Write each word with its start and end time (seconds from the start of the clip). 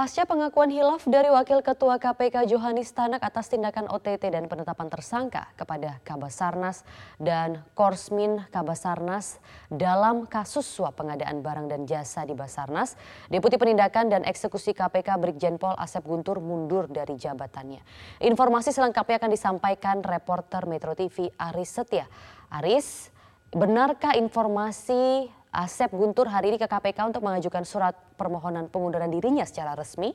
Pasca 0.00 0.24
pengakuan 0.24 0.72
hilaf 0.72 1.04
dari 1.04 1.28
Wakil 1.28 1.60
Ketua 1.60 2.00
KPK 2.00 2.48
Johanis 2.48 2.88
Tanak 2.88 3.20
atas 3.20 3.52
tindakan 3.52 3.84
OTT 3.84 4.32
dan 4.32 4.48
penetapan 4.48 4.88
tersangka 4.88 5.52
kepada 5.60 6.00
Kabasarnas 6.08 6.88
dan 7.20 7.60
Korsmin 7.76 8.40
Kabasarnas 8.48 9.44
dalam 9.68 10.24
kasus 10.24 10.64
suap 10.64 11.04
pengadaan 11.04 11.44
barang 11.44 11.68
dan 11.68 11.84
jasa 11.84 12.24
di 12.24 12.32
Basarnas, 12.32 12.96
Deputi 13.28 13.60
Penindakan 13.60 14.08
dan 14.08 14.24
Eksekusi 14.24 14.72
KPK 14.72 15.20
Brigjen 15.20 15.60
Pol 15.60 15.76
Asep 15.76 16.00
Guntur 16.00 16.40
mundur 16.40 16.88
dari 16.88 17.20
jabatannya. 17.20 17.84
Informasi 18.24 18.72
selengkapnya 18.72 19.20
akan 19.20 19.32
disampaikan 19.36 20.00
reporter 20.00 20.64
Metro 20.64 20.96
TV 20.96 21.28
Aris 21.36 21.76
Setia. 21.76 22.08
Aris, 22.48 23.12
benarkah 23.52 24.16
informasi 24.16 25.28
Asep 25.50 25.90
Guntur 25.90 26.30
hari 26.30 26.54
ini 26.54 26.58
ke 26.62 26.70
KPK 26.70 27.10
untuk 27.10 27.26
mengajukan 27.26 27.66
surat 27.66 27.98
permohonan 28.14 28.70
pengunduran 28.70 29.10
dirinya 29.10 29.42
secara 29.42 29.74
resmi? 29.74 30.14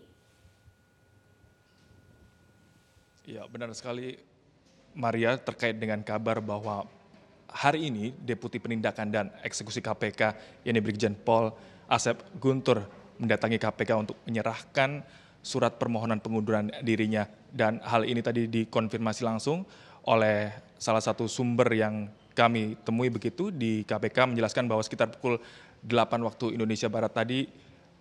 Ya 3.27 3.43
benar 3.51 3.75
sekali 3.75 4.15
Maria 4.95 5.35
terkait 5.35 5.75
dengan 5.75 5.99
kabar 6.07 6.39
bahwa 6.39 6.87
hari 7.51 7.91
ini 7.91 8.15
Deputi 8.15 8.63
Penindakan 8.63 9.11
dan 9.11 9.25
Eksekusi 9.43 9.83
KPK 9.83 10.39
yang 10.63 10.79
Brigjen 10.79 11.19
Pol 11.19 11.51
Asep 11.91 12.15
Guntur 12.39 12.87
mendatangi 13.19 13.59
KPK 13.59 13.91
untuk 13.91 14.15
menyerahkan 14.23 15.03
surat 15.43 15.75
permohonan 15.75 16.23
pengunduran 16.23 16.71
dirinya 16.79 17.27
dan 17.51 17.83
hal 17.83 18.07
ini 18.07 18.23
tadi 18.23 18.47
dikonfirmasi 18.47 19.27
langsung 19.27 19.67
oleh 20.07 20.55
salah 20.79 21.03
satu 21.03 21.27
sumber 21.27 21.67
yang 21.75 22.07
kami 22.35 22.75
temui 22.83 23.07
begitu 23.07 23.49
di 23.49 23.87
KPK 23.87 24.35
menjelaskan 24.35 24.67
bahwa 24.67 24.83
sekitar 24.83 25.07
pukul 25.15 25.39
8 25.87 26.19
waktu 26.21 26.59
Indonesia 26.59 26.91
Barat 26.91 27.15
tadi 27.15 27.47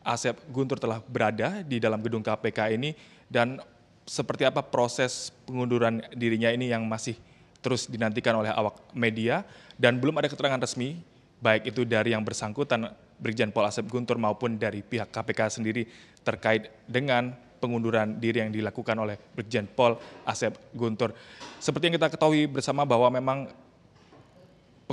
Asep 0.04 0.36
Guntur 0.52 0.76
telah 0.76 1.00
berada 1.00 1.64
di 1.64 1.80
dalam 1.80 2.02
gedung 2.02 2.20
KPK 2.20 2.76
ini 2.76 2.92
dan 3.30 3.62
seperti 4.04 4.44
apa 4.44 4.60
proses 4.60 5.32
pengunduran 5.48 6.04
dirinya 6.12 6.52
ini 6.52 6.68
yang 6.68 6.84
masih 6.84 7.16
terus 7.64 7.88
dinantikan 7.88 8.36
oleh 8.36 8.52
awak 8.52 8.92
media 8.92 9.40
dan 9.80 9.96
belum 9.96 10.20
ada 10.20 10.28
keterangan 10.28 10.60
resmi 10.60 11.00
baik 11.40 11.72
itu 11.72 11.88
dari 11.88 12.12
yang 12.12 12.20
bersangkutan 12.20 12.92
Brigjen 13.16 13.48
Pol 13.48 13.64
Asep 13.64 13.88
Guntur 13.88 14.20
maupun 14.20 14.60
dari 14.60 14.84
pihak 14.84 15.08
KPK 15.08 15.60
sendiri 15.60 15.88
terkait 16.20 16.68
dengan 16.84 17.32
pengunduran 17.64 18.20
diri 18.20 18.44
yang 18.44 18.52
dilakukan 18.52 18.92
oleh 19.00 19.16
Brigjen 19.16 19.64
Pol 19.64 19.96
Asep 20.28 20.52
Guntur. 20.76 21.16
Seperti 21.56 21.88
yang 21.88 21.96
kita 21.96 22.12
ketahui 22.12 22.44
bersama 22.44 22.84
bahwa 22.84 23.08
memang 23.08 23.38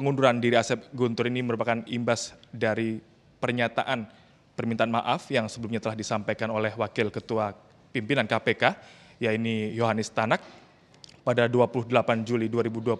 pengunduran 0.01 0.41
diri 0.41 0.57
Asep 0.57 0.89
Guntur 0.97 1.29
ini 1.29 1.45
merupakan 1.45 1.77
imbas 1.85 2.33
dari 2.49 2.97
pernyataan 3.37 4.09
permintaan 4.57 4.89
maaf 4.89 5.29
yang 5.29 5.45
sebelumnya 5.45 5.77
telah 5.77 5.93
disampaikan 5.93 6.49
oleh 6.49 6.73
Wakil 6.73 7.13
Ketua 7.13 7.53
Pimpinan 7.93 8.25
KPK, 8.25 8.81
yaitu 9.21 9.77
Yohanis 9.77 10.09
Tanak, 10.09 10.41
pada 11.21 11.45
28 11.45 12.25
Juli 12.25 12.49
2023 12.49 12.97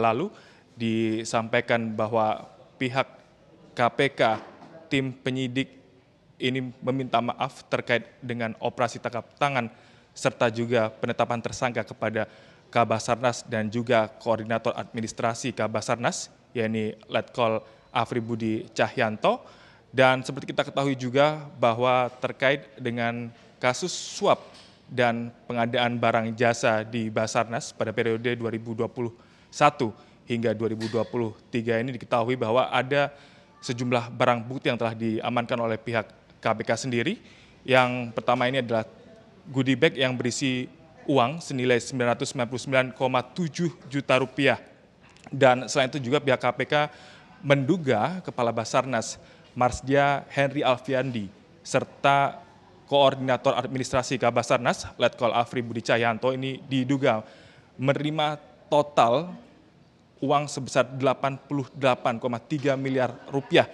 lalu 0.00 0.32
disampaikan 0.72 1.92
bahwa 1.92 2.48
pihak 2.80 3.04
KPK, 3.76 4.40
tim 4.88 5.12
penyidik 5.12 5.68
ini 6.40 6.72
meminta 6.80 7.20
maaf 7.20 7.60
terkait 7.68 8.08
dengan 8.24 8.56
operasi 8.56 9.04
tangkap 9.04 9.36
tangan 9.36 9.68
serta 10.16 10.48
juga 10.48 10.88
penetapan 10.96 11.44
tersangka 11.44 11.84
kepada 11.84 12.24
Kabasarnas 12.72 13.44
dan 13.44 13.68
juga 13.68 14.08
Koordinator 14.16 14.72
Administrasi 14.72 15.52
Kabasarnas, 15.52 16.37
yakni 16.54 16.96
Letkol 17.08 17.60
Afri 17.92 18.20
Budi 18.20 18.68
Cahyanto. 18.72 19.42
Dan 19.88 20.20
seperti 20.20 20.52
kita 20.52 20.68
ketahui 20.68 20.92
juga 20.92 21.48
bahwa 21.56 22.12
terkait 22.20 22.68
dengan 22.76 23.32
kasus 23.56 23.90
suap 23.90 24.44
dan 24.88 25.32
pengadaan 25.44 26.00
barang 26.00 26.32
jasa 26.36 26.84
di 26.84 27.08
Basarnas 27.12 27.72
pada 27.72 27.92
periode 27.92 28.36
2021 28.36 28.88
hingga 30.28 30.52
2023 30.52 31.82
ini 31.84 31.90
diketahui 31.96 32.36
bahwa 32.36 32.68
ada 32.68 33.12
sejumlah 33.64 34.12
barang 34.12 34.44
bukti 34.44 34.68
yang 34.68 34.76
telah 34.76 34.92
diamankan 34.92 35.58
oleh 35.60 35.80
pihak 35.80 36.08
KPK 36.38 36.88
sendiri. 36.88 37.16
Yang 37.64 38.12
pertama 38.12 38.46
ini 38.48 38.60
adalah 38.60 38.84
goodie 39.48 39.76
bag 39.76 39.96
yang 39.96 40.14
berisi 40.14 40.68
uang 41.08 41.40
senilai 41.40 41.80
999,7 41.80 42.92
juta 43.88 44.14
rupiah. 44.20 44.60
Dan 45.28 45.68
selain 45.68 45.92
itu 45.92 46.00
juga 46.00 46.18
pihak 46.20 46.40
KPK 46.40 46.74
menduga 47.44 48.24
Kepala 48.24 48.50
Basarnas 48.50 49.20
Marsdia 49.52 50.24
Henry 50.32 50.64
Alfiandi 50.64 51.28
serta 51.62 52.40
Koordinator 52.88 53.52
Administrasi 53.52 54.16
Kabasarnas 54.16 54.88
Letkol 54.96 55.36
Afri 55.36 55.60
Budi 55.60 55.84
Cahyanto 55.84 56.32
ini 56.32 56.56
diduga 56.64 57.20
menerima 57.76 58.40
total 58.72 59.28
uang 60.24 60.48
sebesar 60.50 60.88
88,3 60.96 61.76
miliar 62.74 63.12
rupiah. 63.28 63.68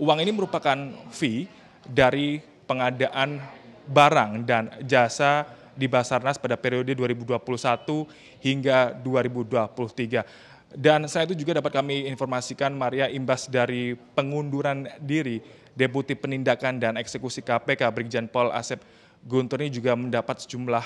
Uang 0.00 0.22
ini 0.24 0.32
merupakan 0.32 0.78
fee 1.12 1.50
dari 1.84 2.40
pengadaan 2.64 3.42
barang 3.90 4.46
dan 4.46 4.72
jasa 4.86 5.44
di 5.72 5.88
Basarnas 5.88 6.38
pada 6.38 6.56
periode 6.56 6.94
2021 6.94 7.42
hingga 8.40 8.94
2023. 9.04 10.51
Dan 10.72 11.04
selain 11.04 11.28
itu 11.28 11.44
juga 11.44 11.60
dapat 11.60 11.72
kami 11.72 12.08
informasikan 12.08 12.72
Maria 12.72 13.08
imbas 13.12 13.48
dari 13.48 13.92
pengunduran 14.16 14.88
diri 15.00 15.40
Deputi 15.72 16.16
Penindakan 16.16 16.80
dan 16.80 16.96
Eksekusi 16.96 17.44
KPK 17.44 17.88
Brigjen 17.92 18.28
Pol 18.28 18.48
Asep 18.52 18.80
Guntur 19.22 19.62
ini 19.62 19.70
juga 19.70 19.94
mendapat 19.94 20.42
sejumlah 20.42 20.82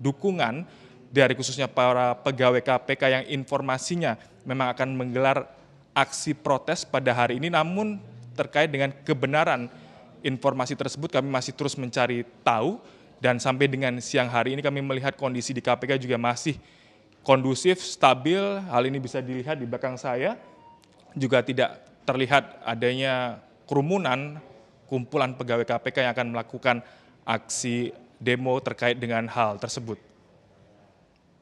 dukungan 0.00 0.64
dari 1.12 1.36
khususnya 1.36 1.68
para 1.68 2.16
pegawai 2.16 2.64
KPK 2.64 3.02
yang 3.12 3.24
informasinya 3.28 4.16
memang 4.48 4.72
akan 4.72 4.88
menggelar 4.96 5.44
aksi 5.92 6.32
protes 6.32 6.88
pada 6.88 7.12
hari 7.12 7.36
ini. 7.36 7.52
Namun 7.52 8.00
terkait 8.32 8.72
dengan 8.72 8.94
kebenaran 9.04 9.68
informasi 10.24 10.78
tersebut 10.78 11.12
kami 11.12 11.28
masih 11.28 11.52
terus 11.52 11.76
mencari 11.76 12.24
tahu. 12.40 12.80
Dan 13.18 13.42
sampai 13.42 13.66
dengan 13.66 13.98
siang 13.98 14.30
hari 14.30 14.54
ini 14.54 14.62
kami 14.62 14.78
melihat 14.78 15.18
kondisi 15.18 15.50
di 15.50 15.58
KPK 15.58 15.98
juga 15.98 16.14
masih 16.14 16.54
kondusif, 17.26 17.80
stabil. 17.80 18.40
Hal 18.68 18.82
ini 18.86 18.98
bisa 19.02 19.18
dilihat 19.22 19.58
di 19.58 19.66
belakang 19.66 19.96
saya. 19.96 20.38
Juga 21.16 21.42
tidak 21.42 21.82
terlihat 22.04 22.62
adanya 22.64 23.42
kerumunan 23.68 24.40
kumpulan 24.88 25.36
pegawai 25.36 25.68
KPK 25.68 26.08
yang 26.08 26.12
akan 26.16 26.28
melakukan 26.32 26.76
aksi 27.28 27.92
demo 28.16 28.56
terkait 28.64 28.96
dengan 28.96 29.28
hal 29.28 29.60
tersebut. 29.60 30.00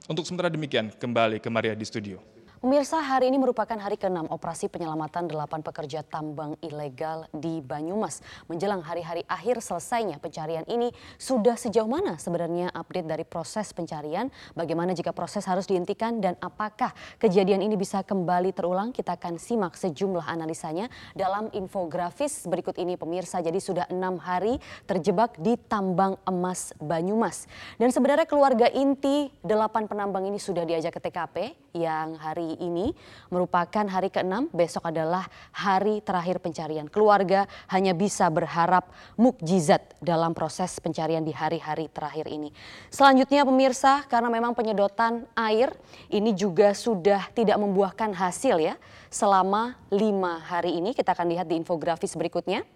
Untuk 0.07 0.27
sementara 0.27 0.51
demikian, 0.51 0.91
kembali 0.91 1.39
ke 1.39 1.49
Maria 1.51 1.75
di 1.75 1.87
studio. 1.87 2.36
Pemirsa, 2.57 3.05
hari 3.05 3.29
ini 3.29 3.37
merupakan 3.37 3.77
hari 3.77 4.01
ke-6 4.01 4.33
operasi 4.33 4.73
penyelamatan 4.73 5.29
delapan 5.29 5.61
pekerja 5.61 6.01
tambang 6.01 6.57
ilegal 6.65 7.29
di 7.29 7.61
Banyumas. 7.61 8.25
Menjelang 8.49 8.81
hari-hari 8.81 9.29
akhir 9.29 9.61
selesainya 9.61 10.17
pencarian 10.17 10.65
ini, 10.65 10.89
sudah 11.21 11.53
sejauh 11.53 11.85
mana 11.85 12.17
sebenarnya 12.17 12.73
update 12.73 13.05
dari 13.05 13.29
proses 13.29 13.77
pencarian? 13.77 14.33
Bagaimana 14.57 14.97
jika 14.97 15.13
proses 15.13 15.45
harus 15.45 15.69
dihentikan 15.69 16.17
dan 16.25 16.33
apakah 16.41 16.97
kejadian 17.21 17.61
ini 17.61 17.77
bisa 17.77 18.01
kembali 18.01 18.57
terulang? 18.57 18.89
Kita 18.89 19.21
akan 19.21 19.37
simak 19.37 19.77
sejumlah 19.77 20.25
analisanya 20.25 20.89
dalam 21.13 21.53
infografis 21.53 22.49
berikut 22.49 22.81
ini 22.81 22.97
pemirsa. 22.97 23.45
Jadi 23.45 23.61
sudah 23.61 23.85
enam 23.93 24.17
hari 24.17 24.57
terjebak 24.89 25.37
di 25.37 25.61
tambang 25.61 26.17
emas 26.25 26.73
Banyumas. 26.81 27.45
Dan 27.77 27.93
sebenarnya 27.93 28.25
keluarga 28.25 28.65
inti 28.73 29.29
delapan 29.45 29.85
penambang 29.85 30.25
ini 30.25 30.41
sudah 30.41 30.65
diajak 30.65 30.97
ke 30.97 31.05
TKP 31.05 31.37
yang 31.77 32.17
hari 32.17 32.46
ini 32.55 32.95
merupakan 33.35 33.83
hari 33.91 34.15
ke-6, 34.15 34.55
besok 34.55 34.87
adalah 34.87 35.27
hari 35.51 35.99
terakhir 35.99 36.39
pencarian. 36.39 36.87
Keluarga 36.87 37.51
hanya 37.67 37.91
bisa 37.91 38.31
berharap 38.31 38.95
mukjizat 39.19 39.99
dalam 39.99 40.31
proses 40.31 40.79
pencarian 40.79 41.27
di 41.27 41.35
hari-hari 41.35 41.91
terakhir 41.91 42.31
ini. 42.31 42.55
Selanjutnya 42.95 43.43
pemirsa, 43.43 44.07
karena 44.07 44.31
memang 44.31 44.55
penyedotan 44.55 45.27
air 45.35 45.75
ini 46.07 46.31
juga 46.31 46.71
sudah 46.71 47.27
tidak 47.35 47.59
membuahkan 47.59 48.15
hasil 48.15 48.63
ya 48.63 48.79
selama 49.11 49.75
lima 49.91 50.39
hari 50.47 50.79
ini. 50.79 50.95
Kita 50.95 51.17
akan 51.17 51.27
lihat 51.35 51.51
di 51.51 51.59
infografis 51.59 52.15
berikutnya. 52.15 52.76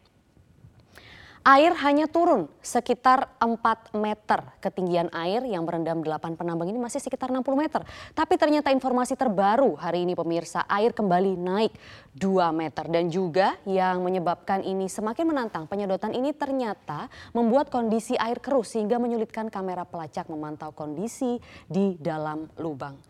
Air 1.40 1.72
hanya 1.80 2.04
turun 2.04 2.52
sekitar 2.60 3.32
4 3.40 3.96
meter. 3.96 4.44
Ketinggian 4.60 5.08
air 5.08 5.40
yang 5.48 5.64
merendam 5.64 6.04
8 6.04 6.36
penambang 6.36 6.68
ini 6.68 6.76
masih 6.76 7.00
sekitar 7.00 7.32
60 7.32 7.56
meter. 7.56 7.80
Tapi 8.12 8.36
ternyata 8.36 8.68
informasi 8.68 9.16
terbaru 9.16 9.72
hari 9.72 10.04
ini 10.04 10.12
pemirsa, 10.12 10.68
air 10.68 10.92
kembali 10.92 11.40
naik 11.40 11.72
2 12.12 12.52
meter. 12.52 12.84
Dan 12.92 13.08
juga 13.08 13.56
yang 13.64 14.04
menyebabkan 14.04 14.60
ini 14.60 14.84
semakin 14.92 15.32
menantang, 15.32 15.64
penyedotan 15.64 16.12
ini 16.12 16.36
ternyata 16.36 17.08
membuat 17.32 17.72
kondisi 17.72 18.20
air 18.20 18.36
keruh 18.36 18.60
sehingga 18.60 19.00
menyulitkan 19.00 19.48
kamera 19.48 19.88
pelacak 19.88 20.28
memantau 20.28 20.76
kondisi 20.76 21.40
di 21.64 21.96
dalam 21.96 22.52
lubang. 22.60 23.00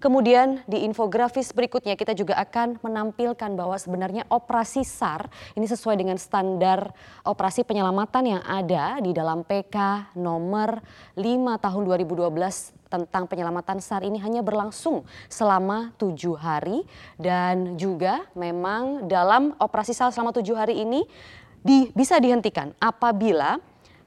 Kemudian 0.00 0.64
di 0.64 0.80
infografis 0.88 1.52
berikutnya 1.52 1.92
kita 1.92 2.16
juga 2.16 2.40
akan 2.40 2.80
menampilkan 2.80 3.52
bahwa 3.52 3.76
sebenarnya 3.76 4.24
operasi 4.32 4.80
SAR 4.80 5.28
ini 5.52 5.68
sesuai 5.68 6.00
dengan 6.00 6.16
standar 6.16 6.88
operasi 7.20 7.68
penyelamatan 7.68 8.32
yang 8.32 8.42
ada 8.48 8.96
di 9.04 9.12
dalam 9.12 9.44
PK 9.44 10.08
nomor 10.16 10.80
5 11.20 11.20
tahun 11.60 11.82
2012 11.84 12.32
tentang 12.88 13.28
penyelamatan 13.28 13.76
SAR 13.84 14.00
ini 14.08 14.16
hanya 14.24 14.40
berlangsung 14.40 15.04
selama 15.28 15.92
tujuh 16.00 16.32
hari. 16.32 16.80
Dan 17.20 17.76
juga 17.76 18.24
memang 18.32 19.04
dalam 19.04 19.52
operasi 19.60 19.92
SAR 19.92 20.16
selama 20.16 20.32
tujuh 20.32 20.56
hari 20.56 20.80
ini 20.80 21.04
di, 21.60 21.92
bisa 21.92 22.16
dihentikan 22.16 22.72
apabila 22.80 23.60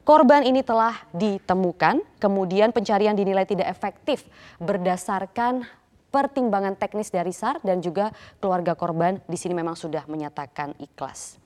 Korban 0.03 0.43
ini 0.43 0.59
telah 0.67 0.99
ditemukan, 1.15 2.03
kemudian 2.19 2.75
pencarian 2.75 3.15
dinilai 3.15 3.47
tidak 3.47 3.71
efektif 3.71 4.27
berdasarkan 4.59 5.63
pertimbangan 6.13 6.77
teknis 6.77 7.09
dari 7.09 7.33
SAR 7.33 7.57
dan 7.65 7.81
juga 7.81 8.13
keluarga 8.37 8.77
korban 8.77 9.17
di 9.25 9.35
sini 9.41 9.57
memang 9.57 9.73
sudah 9.73 10.05
menyatakan 10.05 10.77
ikhlas. 10.77 11.41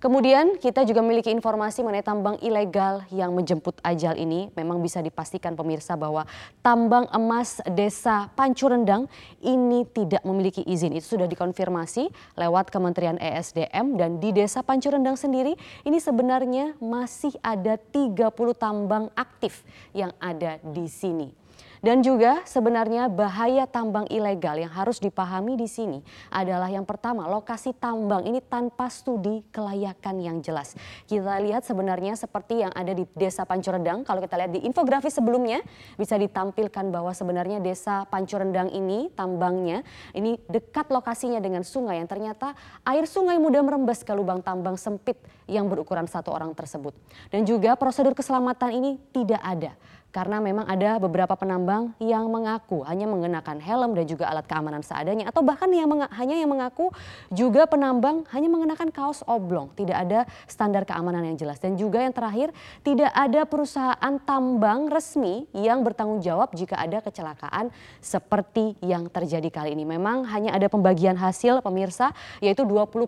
Kemudian 0.00 0.56
kita 0.56 0.80
juga 0.88 1.04
memiliki 1.04 1.28
informasi 1.28 1.84
mengenai 1.84 2.00
tambang 2.00 2.40
ilegal 2.40 3.04
yang 3.12 3.36
menjemput 3.36 3.84
ajal 3.84 4.16
ini. 4.16 4.48
Memang 4.56 4.80
bisa 4.80 5.04
dipastikan 5.04 5.52
pemirsa 5.52 5.92
bahwa 5.92 6.24
tambang 6.64 7.04
emas 7.12 7.60
desa 7.68 8.32
Pancurendang 8.32 9.12
ini 9.44 9.84
tidak 9.92 10.24
memiliki 10.24 10.64
izin. 10.64 10.96
Itu 10.96 11.20
sudah 11.20 11.28
dikonfirmasi 11.28 12.08
lewat 12.32 12.72
Kementerian 12.72 13.20
ESDM 13.20 14.00
dan 14.00 14.16
di 14.24 14.32
desa 14.32 14.64
Pancurendang 14.64 15.20
sendiri 15.20 15.52
ini 15.84 16.00
sebenarnya 16.00 16.80
masih 16.80 17.36
ada 17.44 17.76
30 17.76 18.32
tambang 18.56 19.12
aktif 19.12 19.60
yang 19.92 20.16
ada 20.16 20.56
di 20.64 20.88
sini. 20.88 21.39
Dan 21.80 22.04
juga 22.04 22.44
sebenarnya 22.44 23.08
bahaya 23.08 23.64
tambang 23.64 24.04
ilegal 24.12 24.60
yang 24.60 24.68
harus 24.68 25.00
dipahami 25.00 25.56
di 25.56 25.64
sini 25.64 26.04
adalah 26.28 26.68
yang 26.68 26.84
pertama 26.84 27.24
lokasi 27.24 27.72
tambang 27.72 28.28
ini 28.28 28.44
tanpa 28.44 28.92
studi 28.92 29.40
kelayakan 29.48 30.20
yang 30.20 30.36
jelas. 30.44 30.76
Kita 31.08 31.40
lihat 31.40 31.64
sebenarnya 31.64 32.20
seperti 32.20 32.60
yang 32.60 32.72
ada 32.76 32.92
di 32.92 33.08
Desa 33.16 33.48
Pancorendang. 33.48 34.04
Kalau 34.04 34.20
kita 34.20 34.36
lihat 34.36 34.52
di 34.52 34.60
infografis 34.68 35.16
sebelumnya 35.16 35.64
bisa 35.96 36.20
ditampilkan 36.20 36.92
bahwa 36.92 37.16
sebenarnya 37.16 37.64
Desa 37.64 38.04
Pancorendang 38.12 38.68
ini 38.76 39.08
tambangnya 39.16 39.80
ini 40.12 40.36
dekat 40.52 40.92
lokasinya 40.92 41.40
dengan 41.40 41.64
sungai 41.64 41.96
yang 41.96 42.08
ternyata 42.12 42.52
air 42.84 43.08
sungai 43.08 43.40
mudah 43.40 43.64
merembes 43.64 44.04
ke 44.04 44.12
lubang 44.12 44.44
tambang 44.44 44.76
sempit 44.76 45.16
yang 45.50 45.66
berukuran 45.66 46.06
satu 46.06 46.30
orang 46.30 46.54
tersebut. 46.54 46.94
Dan 47.28 47.42
juga 47.42 47.74
prosedur 47.74 48.14
keselamatan 48.14 48.70
ini 48.70 48.90
tidak 49.10 49.42
ada 49.42 49.74
karena 50.10 50.42
memang 50.42 50.66
ada 50.66 50.98
beberapa 50.98 51.38
penambang 51.38 51.94
yang 52.02 52.26
mengaku 52.26 52.82
hanya 52.82 53.06
mengenakan 53.06 53.62
helm 53.62 53.94
dan 53.94 54.04
juga 54.10 54.26
alat 54.26 54.46
keamanan 54.46 54.82
seadanya 54.82 55.30
atau 55.30 55.40
bahkan 55.46 55.70
yang 55.70 55.86
hanya 56.10 56.34
yang 56.34 56.50
mengaku 56.50 56.90
juga 57.30 57.66
penambang 57.70 58.26
hanya 58.34 58.50
mengenakan 58.50 58.90
kaos 58.90 59.22
oblong, 59.26 59.70
tidak 59.78 59.96
ada 60.02 60.20
standar 60.50 60.82
keamanan 60.82 61.22
yang 61.30 61.38
jelas 61.38 61.62
dan 61.62 61.78
juga 61.78 62.02
yang 62.02 62.10
terakhir 62.10 62.50
tidak 62.82 63.10
ada 63.14 63.46
perusahaan 63.46 64.14
tambang 64.26 64.90
resmi 64.90 65.46
yang 65.54 65.86
bertanggung 65.86 66.18
jawab 66.18 66.50
jika 66.58 66.74
ada 66.74 66.98
kecelakaan 66.98 67.70
seperti 68.02 68.74
yang 68.82 69.06
terjadi 69.06 69.46
kali 69.48 69.78
ini. 69.78 69.86
Memang 69.86 70.26
hanya 70.26 70.58
ada 70.58 70.66
pembagian 70.66 71.14
hasil 71.14 71.62
pemirsa 71.62 72.10
yaitu 72.42 72.66
20% 72.66 73.06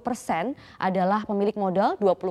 adalah 0.78 1.26
pemilik 1.26 1.54
modal, 1.58 1.98
20% 1.98 2.30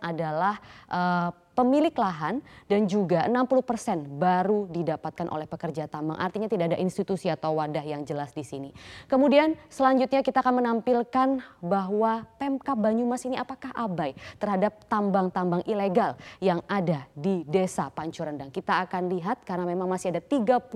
adalah 0.00 0.58
uh, 0.88 1.30
pemilik 1.60 1.92
lahan 1.92 2.40
dan 2.72 2.88
juga 2.88 3.28
60% 3.28 3.60
persen 3.60 3.98
baru 4.16 4.64
didapatkan 4.72 5.28
oleh 5.28 5.44
pekerja 5.44 5.84
tambang. 5.84 6.16
Artinya 6.16 6.48
tidak 6.48 6.72
ada 6.72 6.78
institusi 6.80 7.28
atau 7.28 7.60
wadah 7.60 7.84
yang 7.84 8.08
jelas 8.08 8.32
di 8.32 8.40
sini. 8.40 8.72
Kemudian 9.04 9.60
selanjutnya 9.68 10.24
kita 10.24 10.40
akan 10.40 10.64
menampilkan 10.64 11.28
bahwa 11.60 12.24
Pemkap 12.40 12.80
Banyumas 12.80 13.28
ini 13.28 13.36
apakah 13.36 13.76
abai 13.76 14.16
terhadap 14.40 14.88
tambang-tambang 14.88 15.60
ilegal 15.68 16.16
yang 16.40 16.64
ada 16.64 17.04
di 17.12 17.44
desa 17.44 17.92
Pancurendang. 17.92 18.48
Kita 18.48 18.88
akan 18.88 19.12
lihat 19.12 19.44
karena 19.44 19.68
memang 19.68 19.92
masih 19.92 20.16
ada 20.16 20.22
30 20.24 20.70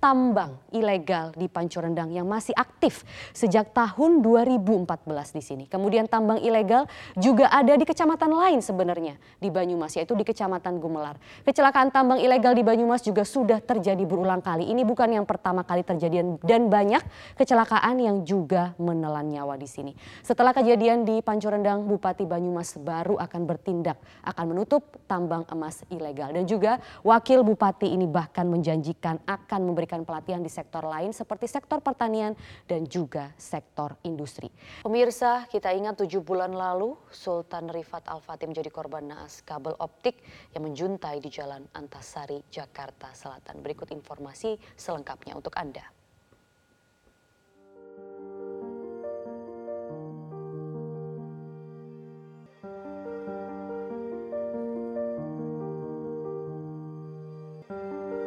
tambang 0.00 0.56
ilegal 0.72 1.36
di 1.36 1.50
Pancurendang 1.50 2.08
yang 2.08 2.24
masih 2.24 2.56
aktif 2.56 3.04
sejak 3.36 3.74
tahun 3.76 4.24
2014 4.24 5.36
di 5.36 5.42
sini. 5.42 5.64
Kemudian 5.68 6.08
tambang 6.08 6.40
ilegal 6.40 6.88
juga 7.18 7.52
ada 7.52 7.76
di 7.76 7.84
kecamatan 7.84 8.32
lain 8.32 8.60
sebenarnya 8.64 9.18
di 9.36 9.52
Banyumas 9.52 9.98
yaitu 10.06 10.14
di 10.14 10.22
Kecamatan 10.22 10.78
Gumelar. 10.78 11.18
Kecelakaan 11.42 11.90
tambang 11.90 12.22
ilegal 12.22 12.54
di 12.54 12.62
Banyumas 12.62 13.02
juga 13.02 13.26
sudah 13.26 13.58
terjadi 13.58 14.06
berulang 14.06 14.38
kali. 14.38 14.70
Ini 14.70 14.86
bukan 14.86 15.10
yang 15.10 15.26
pertama 15.26 15.66
kali 15.66 15.82
terjadi 15.82 16.38
dan 16.46 16.70
banyak 16.70 17.02
kecelakaan 17.34 17.98
yang 17.98 18.22
juga 18.22 18.78
menelan 18.78 19.26
nyawa 19.26 19.58
di 19.58 19.66
sini. 19.66 19.98
Setelah 20.22 20.54
kejadian 20.54 21.02
di 21.02 21.18
Pancurendang, 21.18 21.90
Bupati 21.90 22.22
Banyumas 22.22 22.78
baru 22.78 23.18
akan 23.18 23.42
bertindak, 23.50 23.98
akan 24.22 24.54
menutup 24.54 24.94
tambang 25.10 25.42
emas 25.50 25.82
ilegal. 25.90 26.30
Dan 26.30 26.46
juga 26.46 26.78
Wakil 27.02 27.42
Bupati 27.42 27.90
ini 27.90 28.06
bahkan 28.06 28.46
menjanjikan 28.46 29.26
akan 29.26 29.60
memberikan 29.66 30.06
pelatihan 30.06 30.38
di 30.38 30.52
sektor 30.52 30.86
lain 30.86 31.10
seperti 31.10 31.50
sektor 31.50 31.82
pertanian 31.82 32.38
dan 32.70 32.86
juga 32.86 33.34
sektor 33.34 33.98
industri. 34.06 34.54
Pemirsa, 34.86 35.50
kita 35.50 35.74
ingat 35.74 35.98
tujuh 35.98 36.22
bulan 36.22 36.54
lalu 36.54 36.94
Sultan 37.10 37.66
Rifat 37.66 38.06
Al-Fatih 38.06 38.46
menjadi 38.46 38.70
korban 38.70 39.02
naas 39.02 39.42
kabel 39.42 39.74
optik 39.80 39.95
optik 39.96 40.20
yang 40.52 40.68
menjuntai 40.68 41.24
di 41.24 41.32
Jalan 41.32 41.64
Antasari, 41.72 42.44
Jakarta 42.52 43.16
Selatan. 43.16 43.64
Berikut 43.64 43.88
informasi 43.88 44.60
selengkapnya 44.76 45.32
untuk 45.32 45.56
Anda. 45.56 45.88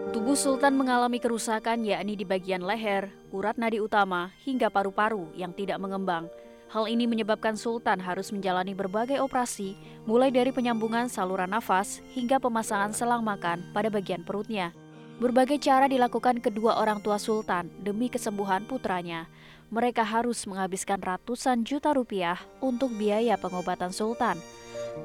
Tubuh 0.10 0.34
Sultan 0.34 0.74
mengalami 0.74 1.22
kerusakan 1.22 1.86
yakni 1.86 2.18
di 2.18 2.26
bagian 2.26 2.66
leher, 2.66 3.14
urat 3.30 3.62
nadi 3.62 3.78
utama, 3.78 4.34
hingga 4.42 4.74
paru-paru 4.74 5.30
yang 5.38 5.54
tidak 5.54 5.78
mengembang. 5.78 6.26
Hal 6.70 6.86
ini 6.86 7.10
menyebabkan 7.10 7.58
Sultan 7.58 7.98
harus 7.98 8.30
menjalani 8.30 8.78
berbagai 8.78 9.18
operasi, 9.26 9.74
mulai 10.10 10.34
dari 10.34 10.50
penyambungan 10.50 11.06
saluran 11.06 11.54
nafas 11.54 12.02
hingga 12.18 12.42
pemasangan 12.42 12.98
selang 12.98 13.22
makan 13.22 13.62
pada 13.70 13.94
bagian 13.94 14.26
perutnya. 14.26 14.74
Berbagai 15.22 15.62
cara 15.62 15.86
dilakukan 15.86 16.42
kedua 16.42 16.82
orang 16.82 16.98
tua 17.06 17.22
Sultan 17.22 17.70
demi 17.78 18.10
kesembuhan 18.10 18.66
putranya. 18.66 19.30
Mereka 19.70 20.02
harus 20.02 20.50
menghabiskan 20.50 20.98
ratusan 20.98 21.62
juta 21.62 21.94
rupiah 21.94 22.42
untuk 22.58 22.90
biaya 22.98 23.38
pengobatan 23.38 23.94
Sultan. 23.94 24.42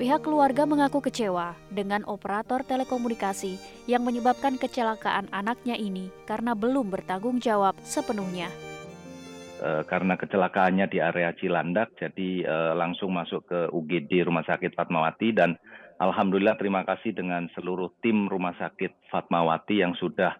Pihak 0.00 0.24
keluarga 0.24 0.64
mengaku 0.64 1.04
kecewa 1.04 1.52
dengan 1.68 2.00
operator 2.08 2.64
telekomunikasi 2.64 3.60
yang 3.84 4.08
menyebabkan 4.08 4.56
kecelakaan 4.56 5.28
anaknya 5.36 5.76
ini 5.76 6.08
karena 6.24 6.56
belum 6.56 6.88
bertanggung 6.88 7.44
jawab 7.44 7.76
sepenuhnya. 7.84 8.48
Eh, 9.54 9.82
karena 9.86 10.18
kecelakaannya 10.18 10.90
di 10.90 10.98
area 10.98 11.30
Cilandak, 11.38 11.94
jadi 11.94 12.42
uh, 12.42 12.72
langsung 12.74 13.14
masuk 13.14 13.46
ke 13.46 13.70
UGD 13.70 14.26
Rumah 14.26 14.42
Sakit 14.42 14.74
Fatmawati 14.74 15.30
dan 15.30 15.54
alhamdulillah 16.02 16.58
terima 16.58 16.82
kasih 16.82 17.14
dengan 17.14 17.46
seluruh 17.54 17.94
tim 18.02 18.26
Rumah 18.26 18.58
Sakit 18.58 19.08
Fatmawati 19.14 19.78
yang 19.78 19.94
sudah 19.94 20.34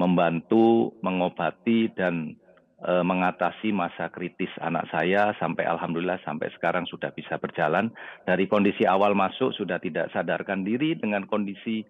membantu 0.00 0.96
mengobati 1.04 1.92
dan 1.92 2.40
uh, 2.80 3.04
mengatasi 3.04 3.68
masa 3.68 4.08
kritis 4.08 4.50
anak 4.64 4.88
saya 4.88 5.36
sampai 5.36 5.68
alhamdulillah 5.68 6.24
sampai 6.24 6.48
sekarang 6.56 6.88
sudah 6.88 7.12
bisa 7.12 7.36
berjalan. 7.36 7.92
Dari 8.24 8.48
kondisi 8.48 8.88
awal 8.88 9.12
masuk 9.12 9.52
sudah 9.52 9.76
tidak 9.76 10.08
sadarkan 10.16 10.64
diri 10.64 10.96
dengan 10.96 11.28
kondisi 11.28 11.84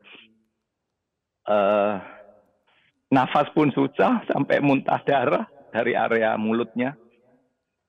uh, 1.46 2.02
nafas 3.14 3.46
pun 3.54 3.70
susah 3.70 4.26
sampai 4.26 4.58
muntah 4.58 4.98
darah 5.06 5.53
dari 5.74 5.98
area 5.98 6.38
mulutnya 6.38 6.94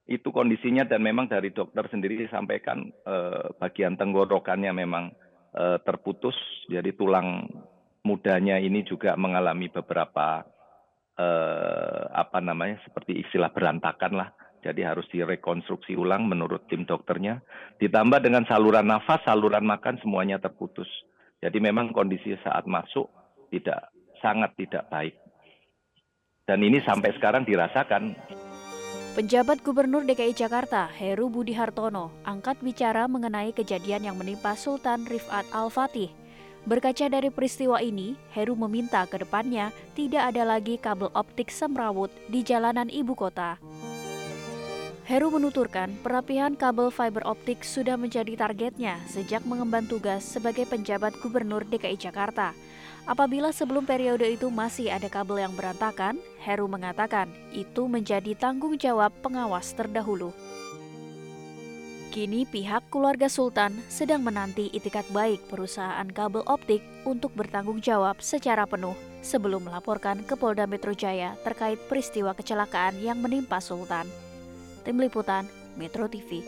itu 0.10 0.34
kondisinya 0.34 0.90
dan 0.90 1.06
memang 1.06 1.30
dari 1.30 1.54
dokter 1.54 1.86
sendiri 1.86 2.18
disampaikan 2.18 2.90
eh, 2.90 3.46
bagian 3.62 3.94
tenggorokannya 3.94 4.74
memang 4.74 5.14
eh, 5.54 5.78
terputus. 5.86 6.34
Jadi 6.66 6.98
tulang 6.98 7.46
mudanya 8.02 8.58
ini 8.58 8.82
juga 8.82 9.14
mengalami 9.14 9.70
beberapa 9.70 10.42
eh, 11.14 12.04
apa 12.10 12.42
namanya 12.42 12.82
seperti 12.90 13.22
istilah 13.22 13.54
berantakan 13.54 14.14
lah. 14.18 14.30
Jadi 14.66 14.82
harus 14.82 15.06
direkonstruksi 15.14 15.94
ulang 15.94 16.26
menurut 16.26 16.66
tim 16.66 16.90
dokternya. 16.90 17.38
Ditambah 17.78 18.18
dengan 18.18 18.50
saluran 18.50 18.90
nafas 18.90 19.22
saluran 19.22 19.62
makan 19.62 20.02
semuanya 20.02 20.42
terputus. 20.42 20.90
Jadi 21.38 21.62
memang 21.62 21.94
kondisi 21.94 22.34
saat 22.42 22.66
masuk 22.66 23.06
tidak 23.54 23.94
sangat 24.26 24.58
tidak 24.58 24.90
baik 24.90 25.14
dan 26.46 26.62
ini 26.62 26.78
sampai 26.86 27.14
sekarang 27.18 27.44
dirasakan. 27.44 28.14
Penjabat 29.18 29.64
Gubernur 29.66 30.04
DKI 30.06 30.36
Jakarta, 30.36 30.86
Heru 30.92 31.32
Budi 31.32 31.56
Hartono, 31.56 32.12
angkat 32.28 32.60
bicara 32.62 33.08
mengenai 33.10 33.56
kejadian 33.56 34.06
yang 34.06 34.18
menimpa 34.20 34.54
Sultan 34.60 35.08
Rifat 35.08 35.48
Al-Fatih. 35.56 36.12
Berkaca 36.66 37.06
dari 37.08 37.30
peristiwa 37.32 37.80
ini, 37.80 38.18
Heru 38.34 38.58
meminta 38.60 39.06
ke 39.08 39.22
depannya 39.22 39.72
tidak 39.96 40.34
ada 40.34 40.44
lagi 40.44 40.76
kabel 40.82 41.14
optik 41.16 41.48
semrawut 41.48 42.12
di 42.28 42.44
jalanan 42.44 42.92
ibu 42.92 43.16
kota. 43.16 43.56
Heru 45.06 45.30
menuturkan 45.30 46.02
perapihan 46.02 46.58
kabel 46.58 46.90
fiber 46.90 47.22
optik 47.30 47.62
sudah 47.62 47.94
menjadi 47.94 48.34
targetnya 48.34 48.98
sejak 49.06 49.46
mengemban 49.46 49.86
tugas 49.86 50.26
sebagai 50.26 50.66
penjabat 50.66 51.14
gubernur 51.22 51.62
DKI 51.62 51.94
Jakarta. 51.94 52.58
Apabila 53.06 53.54
sebelum 53.54 53.86
periode 53.86 54.26
itu 54.26 54.50
masih 54.50 54.90
ada 54.90 55.06
kabel 55.06 55.46
yang 55.46 55.54
berantakan, 55.54 56.18
Heru 56.42 56.66
mengatakan 56.66 57.30
itu 57.54 57.86
menjadi 57.86 58.34
tanggung 58.34 58.82
jawab 58.82 59.14
pengawas 59.22 59.78
terdahulu. 59.78 60.34
Kini 62.10 62.50
pihak 62.50 62.90
keluarga 62.90 63.30
Sultan 63.30 63.78
sedang 63.86 64.26
menanti 64.26 64.74
itikat 64.74 65.06
baik 65.14 65.46
perusahaan 65.54 66.10
kabel 66.10 66.42
optik 66.50 66.82
untuk 67.06 67.30
bertanggung 67.38 67.78
jawab 67.78 68.18
secara 68.26 68.66
penuh 68.66 68.98
sebelum 69.22 69.70
melaporkan 69.70 70.26
ke 70.26 70.34
Polda 70.34 70.66
Metro 70.66 70.98
Jaya 70.98 71.38
terkait 71.46 71.78
peristiwa 71.86 72.34
kecelakaan 72.34 72.98
yang 73.06 73.22
menimpa 73.22 73.62
Sultan. 73.62 74.25
Tim 74.86 75.02
Liputan 75.02 75.50
Metro 75.82 76.06
TV 76.06 76.46